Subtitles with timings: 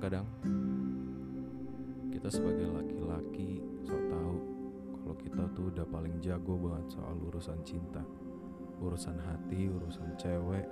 [0.00, 0.32] kadang-kadang.
[2.08, 4.36] Kita sebagai laki-laki sok tahu
[4.96, 8.00] kalau kita tuh udah paling jago banget soal urusan cinta.
[8.80, 10.64] Urusan hati urusan cewek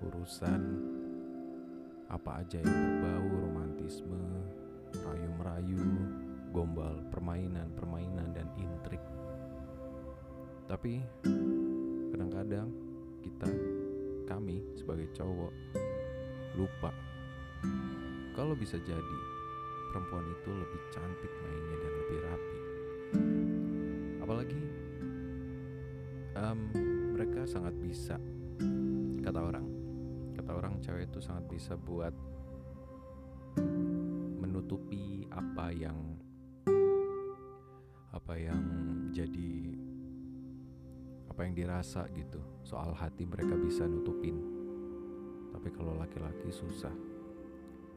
[0.00, 0.60] urusan
[2.08, 4.24] apa aja yang berbau romantisme
[5.04, 5.84] rayu merayu
[6.48, 9.04] gombal permainan permainan dan intrik.
[10.64, 10.96] Tapi
[12.08, 12.72] kadang-kadang
[13.20, 13.52] kita
[14.24, 15.52] kami sebagai cowok
[16.56, 16.88] lupa
[18.34, 19.18] kalau bisa jadi
[19.90, 22.58] perempuan itu lebih cantik mainnya dan lebih rapi.
[24.22, 24.62] Apalagi
[26.38, 26.60] em,
[27.18, 28.16] mereka sangat bisa
[29.20, 29.66] kata orang.
[30.38, 32.14] Kata orang cewek itu sangat bisa buat
[34.38, 35.98] menutupi apa yang
[38.14, 38.62] apa yang
[39.10, 39.52] jadi
[41.34, 42.38] apa yang dirasa gitu.
[42.62, 44.38] Soal hati mereka bisa nutupin.
[45.50, 47.09] Tapi kalau laki-laki susah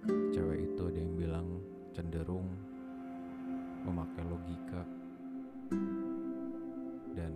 [0.07, 1.47] cewek itu ada yang bilang
[1.95, 2.47] cenderung
[3.87, 4.83] memakai logika.
[7.13, 7.33] Dan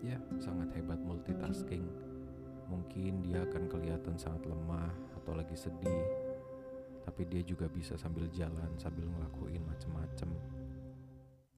[0.00, 1.84] ya sangat hebat multitasking.
[2.68, 6.04] Mungkin dia akan kelihatan sangat lemah atau lagi sedih.
[7.08, 10.28] Tapi dia juga bisa sambil jalan sambil ngelakuin macem-macem.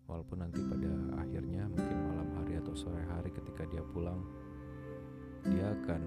[0.07, 0.91] Walaupun nanti pada
[1.23, 4.23] akhirnya mungkin malam hari atau sore hari ketika dia pulang
[5.47, 6.03] dia akan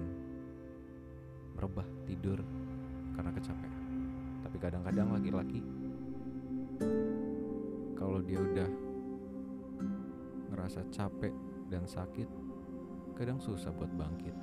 [1.56, 2.38] merebah tidur
[3.14, 3.74] karena kecapean.
[4.44, 5.60] Tapi kadang-kadang laki-laki
[7.94, 8.70] kalau dia udah
[10.52, 11.32] ngerasa capek
[11.72, 12.28] dan sakit
[13.16, 14.34] kadang susah buat bangkit.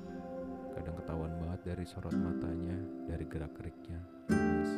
[0.72, 4.00] Kadang ketahuan banget dari sorot matanya dari gerak geriknya
[4.32, 4.72] lemes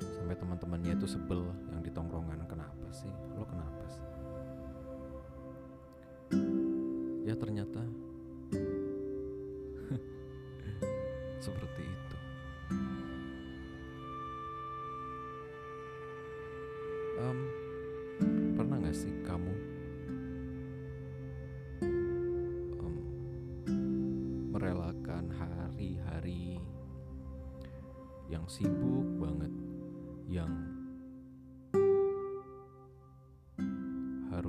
[0.00, 3.12] sampai teman-temannya itu sebel yang di tongkrongan kenapa sih?
[3.36, 4.06] Lo kenapa sih?
[7.28, 7.84] Ya ternyata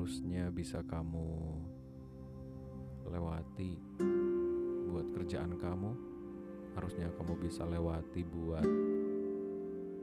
[0.06, 1.58] harusnya bisa kamu
[3.10, 3.74] lewati
[4.94, 5.98] buat kerjaan kamu.
[6.78, 8.70] Harusnya kamu bisa lewati buat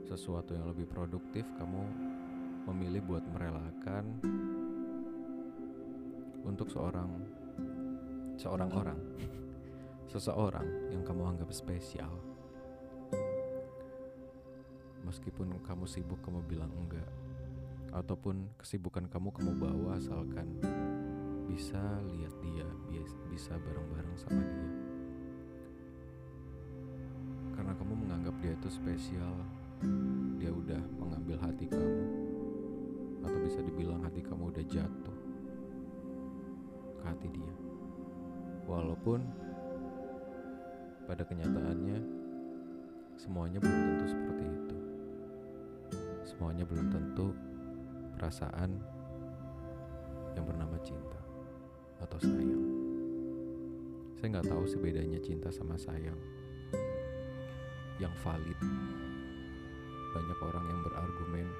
[0.02, 1.46] sesuatu yang lebih produktif.
[1.54, 1.86] Kamu
[2.66, 4.18] memilih buat merelakan
[6.50, 7.22] untuk seorang
[8.34, 8.98] seorang orang.
[10.10, 12.10] Seseorang yang kamu anggap spesial.
[15.06, 17.21] Meskipun kamu sibuk kamu bilang enggak
[17.92, 20.48] ataupun kesibukan kamu kamu bawa asalkan
[21.44, 22.64] bisa lihat dia
[23.32, 24.70] bisa bareng-bareng sama dia.
[27.52, 29.36] Karena kamu menganggap dia itu spesial
[30.36, 32.04] dia udah mengambil hati kamu
[33.24, 35.18] atau bisa dibilang hati kamu udah jatuh
[37.00, 37.54] ke hati dia.
[38.68, 39.20] Walaupun
[41.08, 41.98] pada kenyataannya
[43.20, 44.78] semuanya belum tentu seperti itu.
[46.24, 47.51] Semuanya belum tentu
[48.22, 48.78] perasaan
[50.38, 51.18] yang bernama cinta
[51.98, 52.64] atau sayang.
[54.14, 56.14] Saya nggak tahu sih bedanya cinta sama sayang.
[57.98, 58.58] Yang valid.
[60.14, 61.50] Banyak orang yang berargumen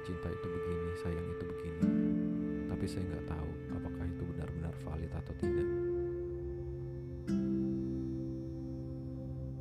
[0.00, 1.84] cinta itu begini sayang itu begini.
[2.72, 5.68] Tapi saya nggak tahu apakah itu benar-benar valid atau tidak.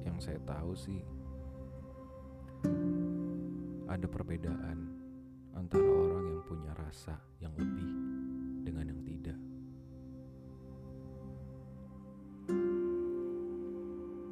[0.08, 1.04] Yang saya tahu sih
[3.92, 5.01] ada perbedaan
[5.56, 7.90] antara orang yang punya rasa yang lebih
[8.64, 9.40] dengan yang tidak.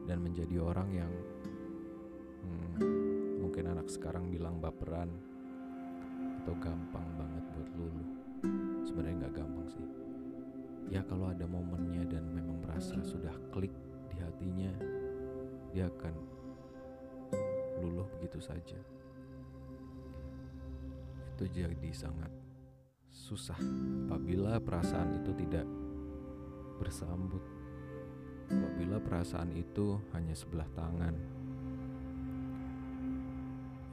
[0.07, 1.13] Dan menjadi orang yang
[2.43, 5.11] hmm, mungkin anak sekarang bilang baperan
[6.43, 8.05] atau gampang banget buat lulu.
[8.87, 9.87] Sebenarnya nggak gampang sih.
[10.89, 13.75] Ya kalau ada momennya dan memang merasa sudah klik
[14.09, 14.73] di hatinya,
[15.69, 16.15] dia akan
[17.79, 18.98] luluh begitu saja
[21.39, 22.27] itu jadi sangat
[23.07, 23.55] susah
[24.11, 25.63] apabila perasaan itu tidak
[26.75, 27.39] bersambut.
[28.51, 31.15] Apabila perasaan itu hanya sebelah tangan.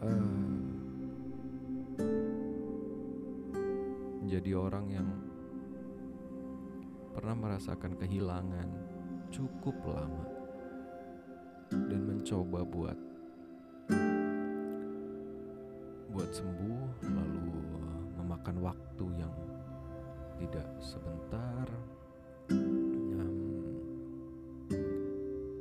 [0.03, 0.27] Eh,
[4.27, 5.09] menjadi orang yang
[7.15, 8.69] pernah merasakan kehilangan
[9.31, 10.27] cukup lama
[11.71, 12.99] dan mencoba buat
[16.37, 17.49] sembuh lalu
[18.21, 19.33] memakan waktu yang
[20.37, 21.65] tidak sebentar
[22.53, 23.25] em,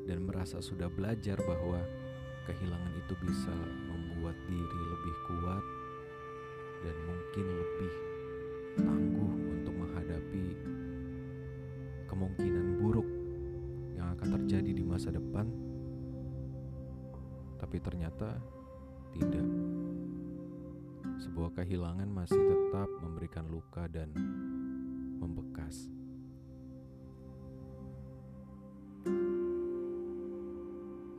[0.04, 1.80] dan merasa sudah belajar bahwa
[2.44, 3.56] kehilangan itu bisa
[3.88, 5.66] membuat diri lebih kuat
[6.83, 7.94] dan mungkin lebih
[8.75, 10.45] tangguh untuk menghadapi
[12.12, 13.07] kemungkinan buruk
[13.95, 15.48] yang akan terjadi di masa depan,
[17.63, 18.36] tapi ternyata
[19.16, 19.64] tidak.
[21.35, 24.07] Sebuah kehilangan masih tetap memberikan luka dan
[25.19, 25.91] membekas.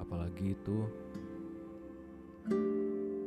[0.00, 0.88] Apalagi itu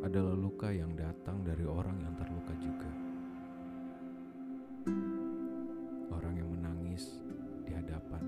[0.01, 2.89] adalah luka yang datang dari orang yang terluka juga.
[6.09, 7.21] Orang yang menangis
[7.69, 8.25] di hadapan.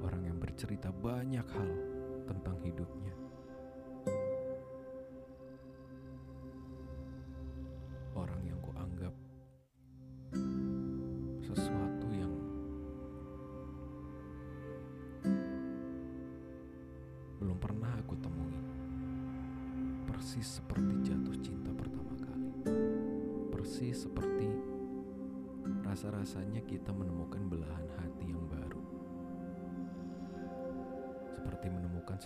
[0.00, 1.70] Orang yang bercerita banyak hal
[2.24, 3.12] tentang hidupnya.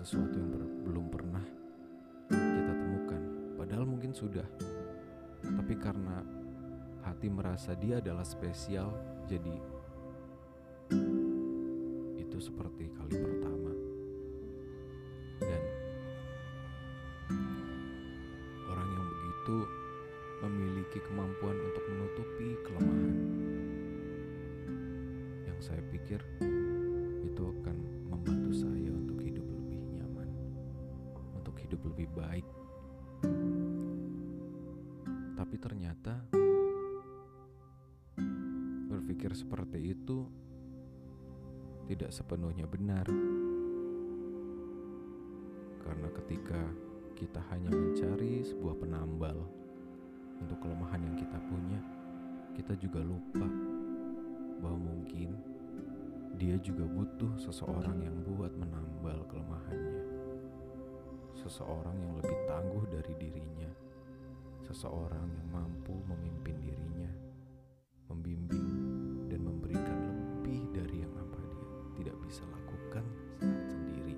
[0.05, 0.53] Sesuatu yang
[0.85, 1.41] belum pernah
[2.29, 3.23] kita temukan.
[3.57, 4.45] Padahal mungkin sudah.
[5.41, 6.21] Tapi karena
[7.01, 8.93] hati merasa dia adalah spesial,
[9.25, 9.57] jadi
[12.21, 13.73] itu seperti kali pertama.
[15.41, 15.63] Dan
[18.69, 19.57] orang yang begitu
[20.45, 23.17] memiliki kemampuan untuk menutupi kelemahan.
[25.49, 26.21] Yang saya pikir
[27.25, 27.77] itu akan
[28.13, 29.14] membantu saya untuk
[31.65, 32.47] hidup lebih baik.
[35.35, 36.15] Tapi ternyata
[38.93, 40.29] berpikir seperti itu
[41.89, 43.09] tidak sepenuhnya benar.
[45.85, 46.61] Karena ketika
[47.13, 49.45] kita hanya mencari sebuah penambal
[50.41, 51.81] untuk kelemahan yang kita punya,
[52.57, 53.47] kita juga lupa
[54.65, 55.37] bahwa mungkin
[56.35, 60.14] dia juga butuh seseorang yang buat menambal kelemahannya.
[61.45, 63.69] Seseorang yang lebih tangguh dari dirinya.
[64.65, 67.13] Seseorang yang mampu memimpin dirinya,
[68.09, 68.65] membimbing
[69.29, 71.69] dan memberikan lebih dari yang apa dia
[72.01, 73.05] tidak bisa lakukan
[73.69, 74.17] sendiri.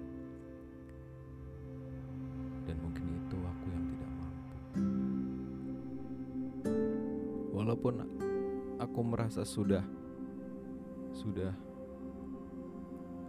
[2.62, 4.58] Dan mungkin itu aku yang tidak mampu.
[7.58, 7.94] Walaupun
[8.78, 9.82] aku merasa sudah
[11.10, 11.50] sudah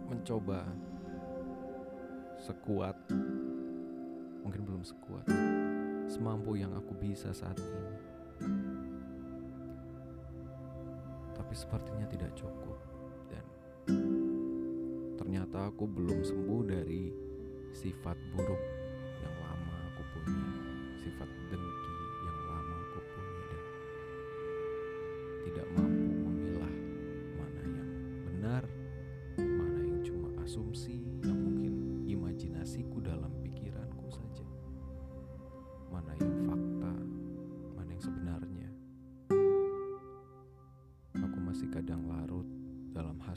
[0.06, 0.70] mencoba
[2.38, 2.94] sekuat
[4.48, 5.28] mungkin belum sekuat
[6.08, 8.00] semampu yang aku bisa saat ini.
[11.36, 12.80] Tapi sepertinya tidak cukup
[13.28, 13.44] dan
[15.20, 17.12] ternyata aku belum sembuh dari
[17.76, 18.62] sifat buruk
[19.20, 20.48] yang lama aku punya
[20.96, 23.64] sifat dengki yang lama aku punya dan
[25.44, 26.74] tidak mampu memilah
[27.36, 27.90] mana yang
[28.24, 28.64] benar
[29.36, 30.97] mana yang cuma asumsi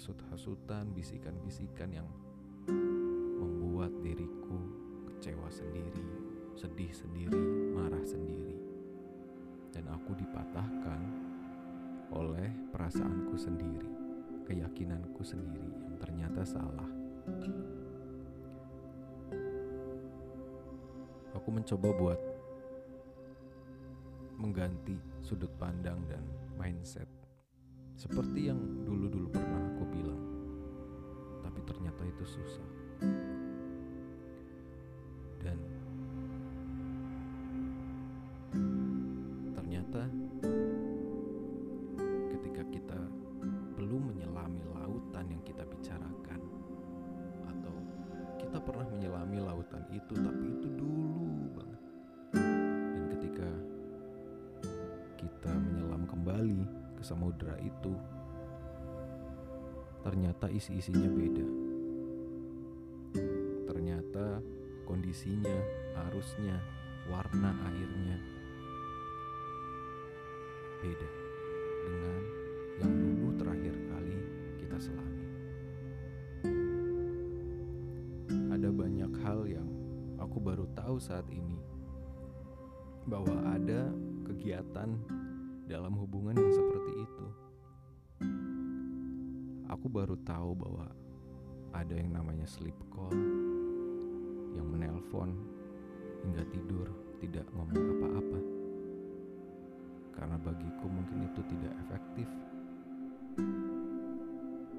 [0.01, 2.09] hasut-hasutan bisikan-bisikan yang
[3.37, 4.57] membuat diriku
[5.05, 6.01] kecewa sendiri
[6.57, 7.37] sedih sendiri
[7.69, 8.57] marah sendiri
[9.69, 11.05] dan aku dipatahkan
[12.17, 13.93] oleh perasaanku sendiri
[14.49, 16.89] keyakinanku sendiri yang ternyata salah.
[21.37, 22.19] Aku mencoba buat
[24.41, 26.25] mengganti sudut pandang dan
[26.57, 27.21] mindset
[28.01, 29.50] seperti yang dulu-dulu pernah
[31.45, 32.69] Tapi ternyata itu susah.
[35.41, 35.57] Dan
[39.51, 40.01] ternyata
[42.31, 42.99] ketika kita
[43.75, 46.41] belum menyelami lautan yang kita bicarakan
[47.49, 47.75] atau
[48.37, 51.81] kita pernah menyelami lautan itu tapi itu dulu banget
[52.37, 53.49] dan ketika
[55.17, 56.61] kita menyelam kembali
[56.97, 57.97] ke samudera itu
[60.01, 61.47] ternyata isi-isinya beda
[63.69, 64.41] ternyata
[64.85, 65.57] kondisinya
[66.09, 66.57] arusnya
[67.09, 68.17] warna airnya
[70.81, 71.09] beda
[71.85, 72.21] dengan
[72.81, 74.17] yang dulu terakhir kali
[74.57, 75.25] kita selami.
[78.49, 79.69] Ada banyak hal yang
[80.17, 81.61] aku baru tahu saat ini
[83.05, 83.93] bahwa ada
[84.25, 84.97] kegiatan
[85.69, 85.93] dalam
[89.91, 90.87] baru tahu bahwa
[91.75, 93.11] ada yang namanya sleep call,
[94.55, 95.35] yang menelpon
[96.23, 96.87] hingga tidur
[97.19, 98.39] tidak ngomong apa-apa.
[100.15, 102.29] Karena bagiku mungkin itu tidak efektif.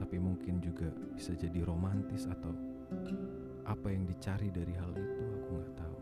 [0.00, 2.52] Tapi mungkin juga bisa jadi romantis atau
[3.68, 5.98] apa yang dicari dari hal itu aku nggak tahu.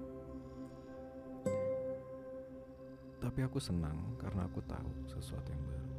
[3.21, 5.91] Tapi aku senang karena aku tahu sesuatu yang baru.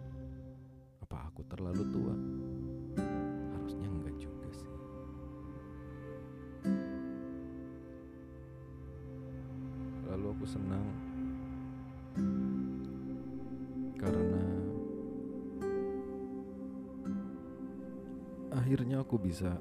[1.05, 2.15] Apa aku terlalu tua?
[10.51, 10.83] Senang
[13.95, 14.43] karena
[18.51, 19.55] akhirnya aku bisa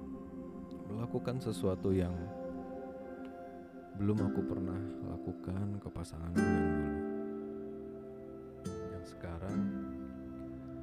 [0.90, 2.10] melakukan sesuatu yang
[4.02, 4.80] belum aku pernah
[5.14, 6.90] lakukan ke pasanganku yang dulu.
[8.90, 9.58] Yang sekarang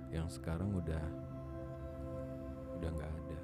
[0.07, 1.05] yang sekarang udah
[2.79, 3.39] udah nggak ada.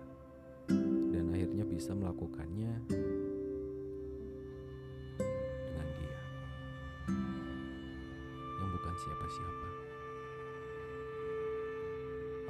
[1.11, 2.71] Dan akhirnya bisa melakukannya
[9.03, 9.67] siapa-siapa.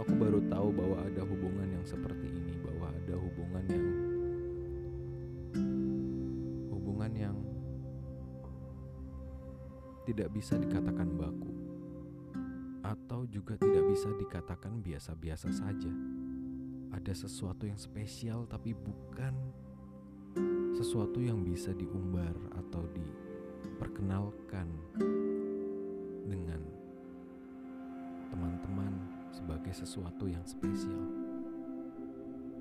[0.06, 3.88] Aku baru tahu bahwa ada hubungan yang seperti ini, bahwa ada hubungan yang
[6.74, 7.38] hubungan yang
[10.04, 11.54] tidak bisa dikatakan baku
[12.84, 15.94] atau juga tidak bisa dikatakan biasa-biasa saja.
[16.94, 19.34] Ada sesuatu yang spesial tapi bukan
[20.76, 24.68] sesuatu yang bisa diumbar atau diperkenalkan
[29.74, 31.02] sebagai sesuatu yang spesial.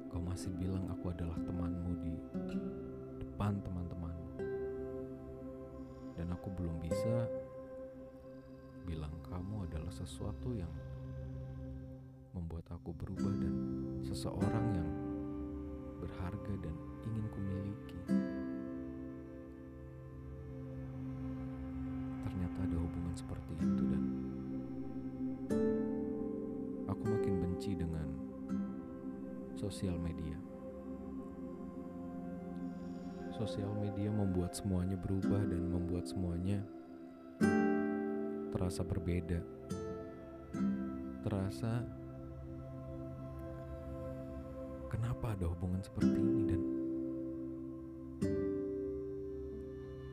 [0.09, 2.17] Kau masih bilang aku adalah temanmu di
[3.21, 4.33] depan teman-temanmu.
[6.17, 7.29] Dan aku belum bisa
[8.89, 10.73] bilang kamu adalah sesuatu yang
[12.33, 13.55] membuat aku berubah dan
[14.09, 14.91] seseorang yang
[16.01, 18.01] berharga dan ingin kumiliki.
[22.25, 24.03] Ternyata ada hubungan seperti itu dan
[27.63, 28.11] benci dengan
[29.55, 30.35] sosial media.
[33.31, 36.59] Sosial media membuat semuanya berubah dan membuat semuanya
[38.51, 39.47] terasa berbeda.
[41.23, 41.87] Terasa
[44.91, 46.63] kenapa ada hubungan seperti ini dan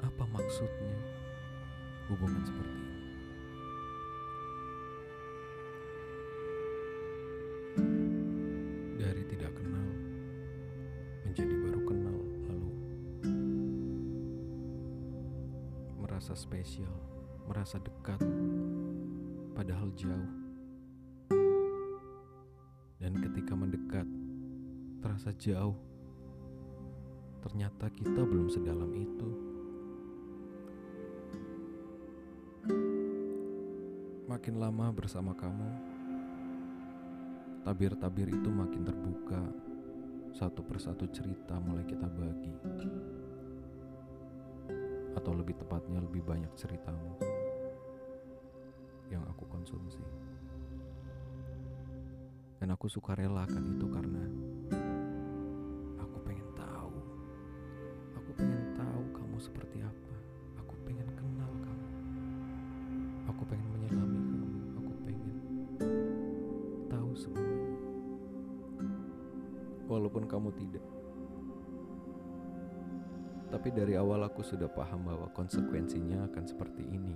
[0.06, 0.98] apa maksudnya
[2.13, 2.88] hubungan seperti ini?
[16.60, 16.92] Spesial,
[17.48, 18.20] merasa dekat
[19.56, 20.32] padahal jauh.
[23.00, 24.04] Dan ketika mendekat
[25.00, 25.80] terasa jauh.
[27.39, 29.30] Ternyata kita belum sedalam itu.
[34.28, 35.70] Makin lama bersama kamu,
[37.63, 39.48] tabir-tabir itu makin terbuka.
[40.36, 43.19] Satu persatu cerita mulai kita bagi.
[45.20, 47.20] Atau lebih tepatnya lebih banyak ceritamu
[49.12, 50.00] yang aku konsumsi.
[52.60, 54.24] Dan aku suka relakan itu karena
[74.50, 77.13] sudah paham bahwa konsekuensinya akan seperti ini.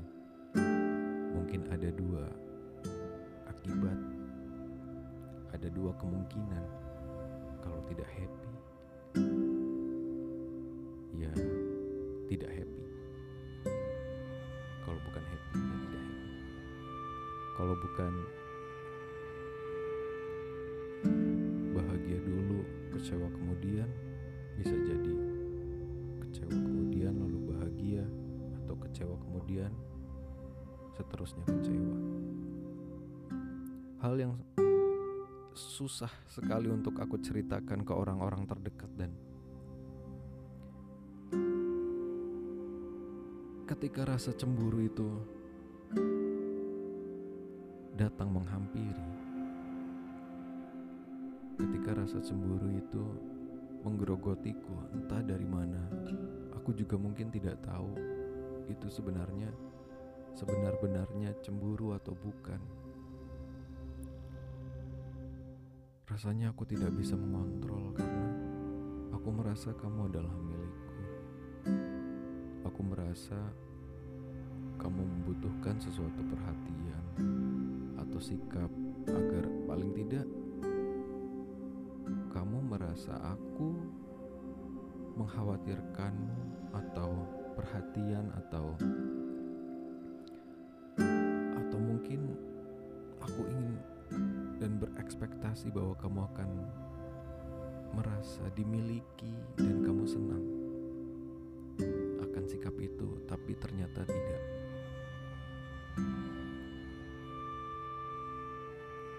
[1.34, 2.30] Mungkin ada dua
[3.50, 3.98] akibat
[5.50, 6.62] ada dua kemungkinan
[7.66, 8.54] kalau tidak happy.
[11.18, 11.34] Ya
[12.30, 12.86] tidak happy.
[14.86, 16.30] Kalau bukan happy ya tidak happy.
[17.58, 18.14] Kalau bukan
[21.74, 22.62] bahagia dulu
[22.94, 23.90] kecewa kemudian
[24.54, 25.33] bisa jadi
[28.94, 29.74] kecewa kemudian
[30.94, 31.98] seterusnya kecewa.
[34.06, 34.38] Hal yang
[35.58, 39.10] susah sekali untuk aku ceritakan ke orang-orang terdekat dan
[43.66, 45.10] ketika rasa cemburu itu
[47.98, 49.10] datang menghampiri
[51.58, 53.06] ketika rasa cemburu itu
[53.82, 55.82] menggerogotiku entah dari mana
[56.58, 57.94] aku juga mungkin tidak tahu
[58.70, 59.52] itu sebenarnya
[60.34, 62.60] sebenar-benarnya cemburu atau bukan
[66.14, 68.30] Rasanya aku tidak bisa mengontrol karena
[69.18, 71.02] aku merasa kamu adalah milikku.
[72.70, 73.40] aku merasa
[74.78, 77.06] kamu membutuhkan sesuatu perhatian
[77.98, 78.70] atau sikap
[79.10, 80.30] agar paling tidak
[82.30, 83.74] kamu merasa aku
[85.18, 86.38] mengkhawatirkanmu
[86.78, 87.10] atau
[87.54, 88.74] perhatian atau
[91.58, 92.34] atau mungkin
[93.22, 93.78] aku ingin
[94.60, 96.50] dan berekspektasi bahwa kamu akan
[97.94, 100.64] merasa dimiliki dan kamu senang
[102.44, 104.44] akan sikap itu, tapi ternyata tidak.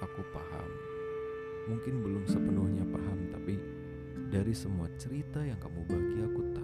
[0.05, 0.69] Aku paham,
[1.73, 3.57] mungkin belum sepenuhnya paham, tapi
[4.29, 6.64] dari semua cerita yang kamu bagi, aku tahu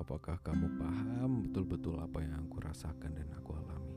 [0.00, 3.96] apakah kamu paham betul-betul apa yang aku rasakan dan aku alami.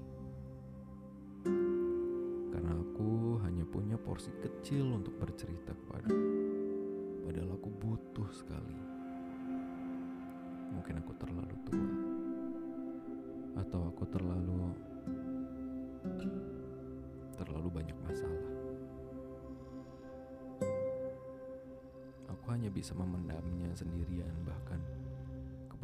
[2.52, 6.12] Karena aku hanya punya porsi kecil untuk bercerita kepada
[7.24, 8.78] Padahal aku butuh sekali.
[10.76, 11.88] Mungkin aku terlalu tua.
[13.64, 14.76] Atau aku terlalu
[17.40, 18.52] terlalu banyak masalah.
[22.28, 24.84] Aku hanya bisa memendamnya sendirian bahkan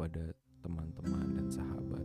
[0.00, 0.32] kepada
[0.64, 2.00] teman-teman dan sahabat.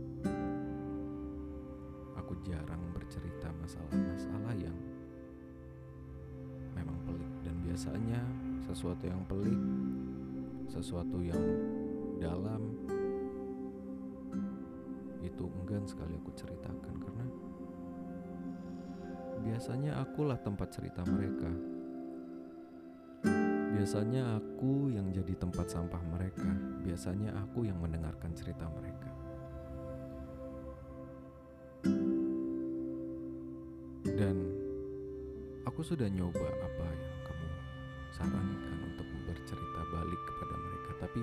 [2.20, 4.76] Aku jarang bercerita masalah-masalah yang
[6.76, 8.20] memang pelik dan biasanya
[8.68, 9.56] sesuatu yang pelik,
[10.68, 11.40] sesuatu yang
[12.20, 12.76] dalam
[15.24, 17.26] itu enggan sekali aku ceritakan karena
[19.40, 21.48] biasanya akulah tempat cerita mereka.
[23.76, 26.48] Biasanya aku yang jadi tempat sampah mereka.
[26.80, 29.12] Biasanya aku yang mendengarkan cerita mereka.
[34.16, 34.48] Dan
[35.68, 37.48] aku sudah nyoba apa yang kamu
[38.16, 41.22] sarankan untuk bercerita balik kepada mereka, tapi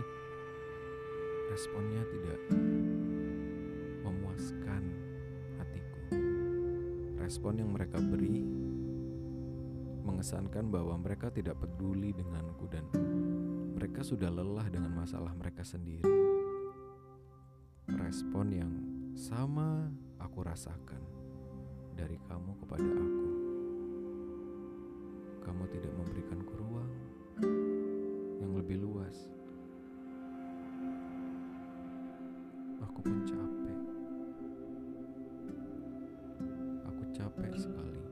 [1.49, 2.39] responnya tidak
[4.06, 4.93] memuaskan
[5.58, 6.01] hatiku.
[7.17, 8.45] Respon yang mereka beri
[10.23, 12.88] mengesankan bahwa mereka tidak peduli denganku dan
[13.75, 16.07] mereka sudah lelah dengan masalah mereka sendiri.
[17.91, 18.71] Respon yang
[19.19, 19.91] sama
[20.23, 21.03] aku rasakan
[21.91, 23.31] dari kamu kepada aku.
[25.43, 26.91] Kamu tidak memberikanku ruang
[28.39, 29.27] yang lebih luas.
[32.79, 33.79] Aku pun capek.
[36.88, 38.02] Aku capek sekali.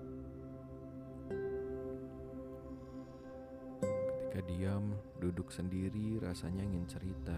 [4.46, 7.38] Diam, duduk sendiri, rasanya ingin cerita.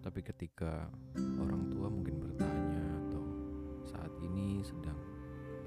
[0.00, 3.24] Tapi ketika orang tua mungkin bertanya atau
[3.84, 4.96] saat ini sedang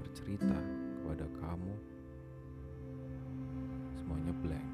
[0.02, 0.58] bercerita
[0.98, 1.74] kepada kamu,
[3.94, 4.68] semuanya blank.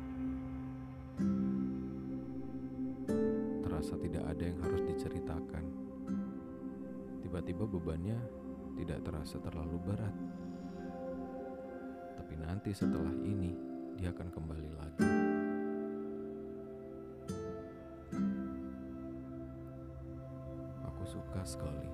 [3.67, 5.65] Terasa tidak ada yang harus diceritakan.
[7.21, 8.19] Tiba-tiba bebannya
[8.79, 10.17] tidak terasa terlalu berat.
[12.17, 13.68] Tapi nanti setelah ini,
[13.99, 15.11] dia akan kembali lagi.
[20.87, 21.91] Aku suka sekali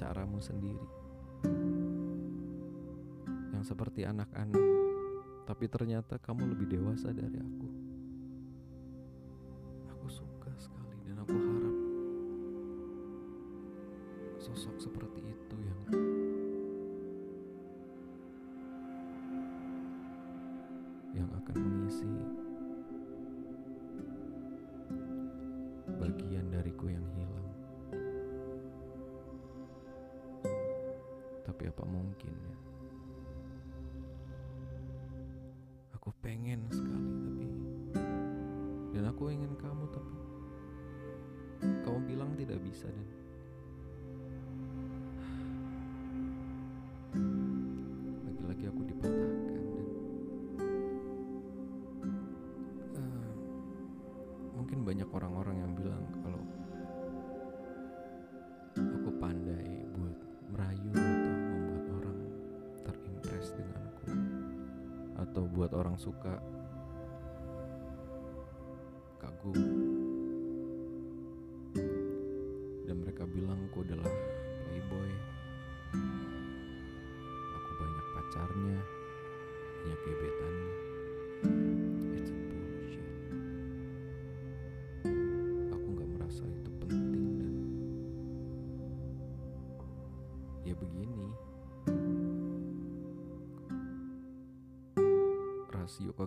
[0.00, 0.88] caramu sendiri.
[3.52, 4.64] Yang seperti anak-anak,
[5.44, 7.68] tapi ternyata kamu lebih dewasa dari aku.
[9.92, 11.76] Aku suka sekali dan aku harap
[14.40, 15.80] sosok seperti itu yang
[21.12, 22.08] yang akan mengisi
[31.60, 32.56] Tapi apa mungkin ya?
[35.92, 37.44] Aku pengen sekali tapi
[38.96, 40.16] dan aku ingin kamu tapi
[41.84, 43.19] kamu bilang tidak bisa dan
[65.40, 66.36] atau buat orang suka?
[69.16, 69.56] Kagum.
[72.84, 74.04] Dan mereka bilang ku adalah
[74.68, 75.10] playboy.
[77.56, 78.78] Aku banyak pacarnya
[79.80, 80.79] banyak gebetannya.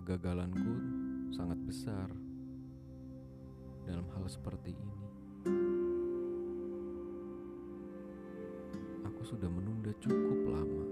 [0.04, 0.76] Kegagalanku
[1.32, 2.12] sangat besar
[3.88, 5.08] dalam hal seperti ini.
[9.08, 10.86] Aku sudah menunda cukup lama.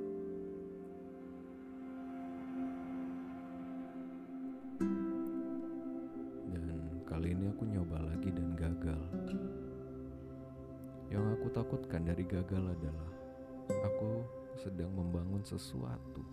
[6.49, 9.05] Dan kali ini aku nyoba lagi dan gagal.
[11.13, 13.11] Yang aku takutkan dari gagal adalah
[13.69, 14.25] aku
[14.57, 16.25] sedang membangun sesuatu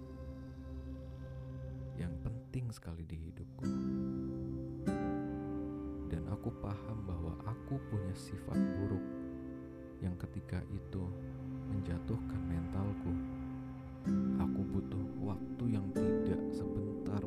[2.49, 3.61] penting sekali di hidupku.
[6.09, 9.05] Dan aku paham bahwa aku punya sifat buruk
[10.01, 11.05] yang ketika itu
[11.69, 13.13] menjatuhkan mentalku.
[14.41, 17.21] Aku butuh waktu yang tidak sebentar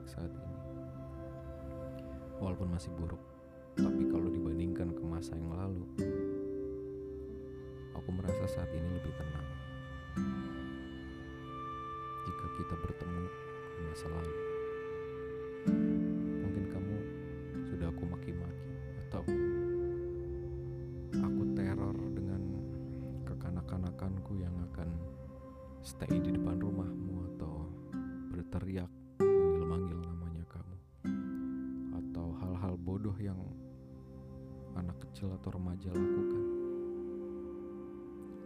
[0.00, 0.56] baik saat ini.
[2.40, 3.20] Walaupun masih buruk,
[3.76, 5.84] tapi kalau dibandingkan ke masa yang lalu,
[7.92, 9.48] aku merasa saat ini lebih tenang.
[12.24, 13.24] Jika kita bertemu
[13.76, 14.36] di masa lalu,
[16.48, 16.96] mungkin kamu
[17.68, 18.72] sudah aku maki-maki
[19.04, 19.22] atau
[21.12, 22.42] aku teror dengan
[23.28, 24.88] kekanak-kanakanku yang akan
[25.84, 27.68] stay di depan rumahmu atau
[28.32, 28.88] berteriak
[33.30, 33.42] yang
[34.74, 36.44] anak kecil atau remaja lakukan.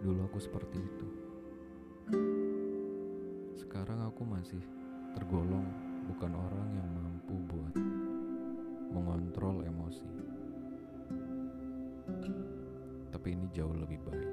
[0.04, 1.08] Dulu aku seperti itu.
[3.56, 4.60] Sekarang aku masih
[5.16, 5.64] tergolong
[6.04, 7.74] bukan orang yang mampu buat
[8.92, 10.08] mengontrol emosi.
[13.08, 14.32] Tapi ini jauh lebih baik.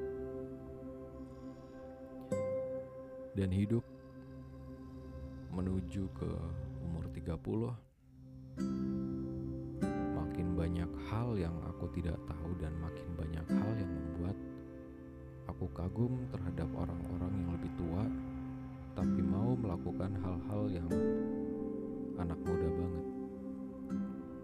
[3.31, 3.87] Dan hidup
[5.55, 6.31] menuju ke
[6.83, 7.91] umur 30
[8.61, 8.90] makin
[10.61, 14.37] banyak hal yang aku tidak tahu dan makin banyak hal yang membuat
[15.49, 18.05] aku kagum terhadap orang-orang yang lebih tua
[18.93, 20.89] tapi mau melakukan hal-hal yang
[22.21, 23.05] anak muda banget.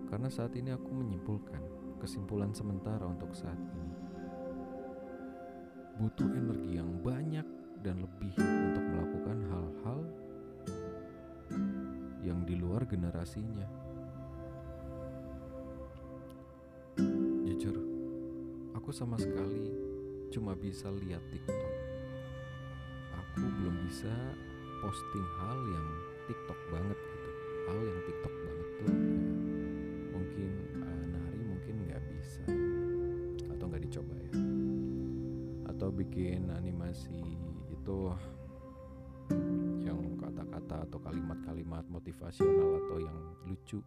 [0.10, 1.62] Karena saat ini aku menyimpulkan
[2.02, 3.94] kesimpulan sementara untuk saat ini.
[6.02, 7.46] Butuh energi yang banyak
[7.86, 10.00] dan lebih untuk melakukan hal-hal
[12.26, 13.87] yang di luar generasinya.
[18.88, 19.68] Aku sama sekali
[20.32, 21.60] cuma bisa lihat TikTok.
[23.20, 24.16] Aku belum bisa
[24.80, 25.88] posting hal yang
[26.32, 27.30] TikTok banget gitu.
[27.68, 28.96] Hal yang TikTok banget tuh
[30.16, 32.48] mungkin uh, nari mungkin nggak bisa
[33.52, 34.32] atau nggak dicoba ya.
[35.68, 37.20] Atau bikin animasi
[37.68, 37.98] itu
[39.84, 43.20] yang kata-kata atau kalimat-kalimat motivasional atau yang
[43.52, 43.84] lucu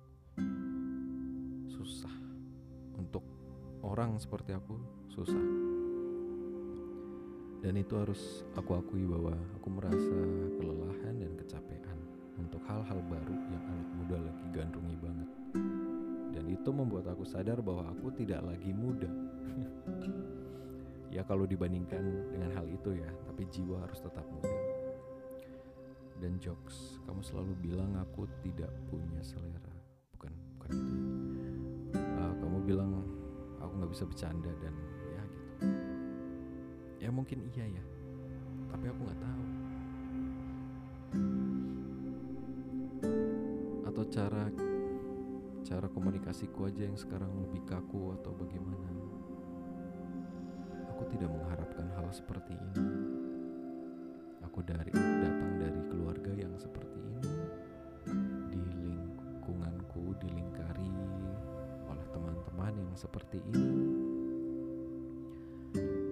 [3.90, 4.78] orang seperti aku
[5.10, 5.44] susah.
[7.60, 10.16] Dan itu harus aku akui bahwa aku merasa
[10.56, 11.98] kelelahan dan kecapean
[12.38, 15.28] untuk hal-hal baru yang anak muda lagi gandrungi banget.
[16.30, 19.10] Dan itu membuat aku sadar bahwa aku tidak lagi muda.
[21.10, 24.54] Ya kalau dibandingkan dengan hal itu ya tapi jiwa harus tetap muda.
[26.22, 29.74] Dan jokes kamu selalu bilang aku tidak punya selera.
[30.14, 30.94] Bukan bukan itu.
[31.98, 33.02] Uh, kamu bilang
[33.90, 34.74] bisa bercanda dan
[35.10, 35.66] ya gitu.
[37.02, 37.84] Ya mungkin iya ya
[38.70, 39.44] tapi aku nggak tahu.
[43.90, 44.44] Atau cara
[45.66, 48.88] cara komunikasiku aja yang sekarang lebih kaku atau bagaimana?
[50.94, 52.86] Aku tidak mengharapkan hal seperti ini.
[54.46, 57.19] Aku dari datang dari keluarga yang seperti ini
[62.90, 63.70] yang seperti ini.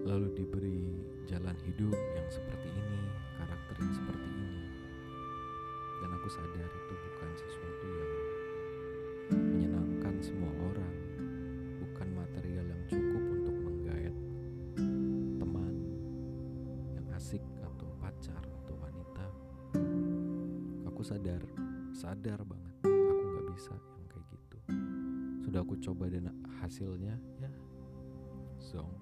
[0.07, 0.95] Lalu diberi
[1.27, 3.03] jalan hidup yang seperti ini
[3.35, 4.63] karakter yang seperti ini.
[5.99, 8.13] Dan aku sadar itu bukan sesuatu yang
[9.43, 10.95] menyenangkan semua orang.
[11.83, 14.15] Bukan material yang cukup untuk menggait
[15.43, 15.75] teman
[16.95, 19.27] yang asik atau pacar atau wanita.
[20.95, 21.43] Aku sadar
[21.91, 22.75] sadar banget.
[22.87, 23.75] Aku nggak bisa
[25.59, 26.31] sudah aku coba dan
[26.63, 27.51] hasilnya ya.
[28.63, 28.95] Zong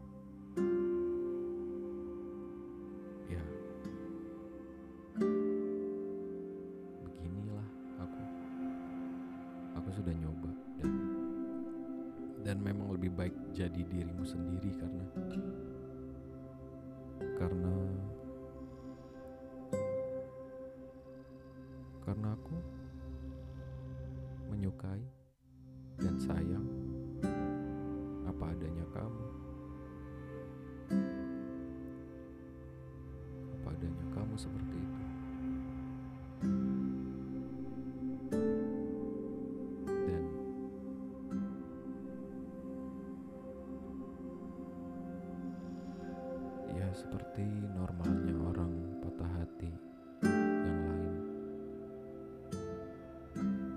[46.96, 47.44] seperti
[47.76, 48.72] normalnya orang
[49.04, 49.68] patah hati
[50.24, 51.12] yang lain.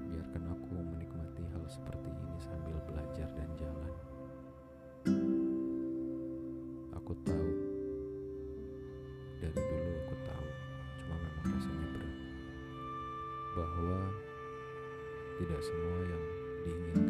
[0.08, 3.94] Biarkan aku menikmati hal seperti ini sambil belajar dan jalan.
[6.96, 7.52] Aku tahu.
[9.44, 10.48] Dari dulu aku tahu.
[11.04, 12.16] Cuma memang rasanya berat.
[13.52, 14.00] Bahwa
[15.44, 16.24] tidak semua yang
[16.64, 17.09] diinginkan